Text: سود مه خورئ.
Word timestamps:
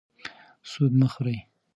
سود 0.69 0.91
مه 0.99 1.07
خورئ. 1.13 1.37